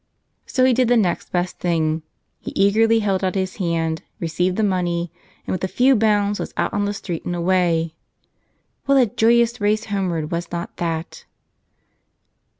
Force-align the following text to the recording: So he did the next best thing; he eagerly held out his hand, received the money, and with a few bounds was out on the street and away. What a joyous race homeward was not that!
So 0.47 0.65
he 0.65 0.73
did 0.73 0.87
the 0.87 0.97
next 0.97 1.31
best 1.31 1.59
thing; 1.59 2.01
he 2.39 2.51
eagerly 2.55 3.01
held 3.01 3.23
out 3.23 3.35
his 3.35 3.57
hand, 3.57 4.01
received 4.19 4.55
the 4.57 4.63
money, 4.63 5.11
and 5.45 5.51
with 5.51 5.63
a 5.63 5.67
few 5.67 5.95
bounds 5.95 6.39
was 6.39 6.55
out 6.57 6.73
on 6.73 6.85
the 6.85 6.93
street 6.95 7.23
and 7.23 7.35
away. 7.35 7.93
What 8.85 8.95
a 8.97 9.05
joyous 9.05 9.61
race 9.61 9.85
homeward 9.93 10.31
was 10.31 10.51
not 10.51 10.77
that! 10.77 11.25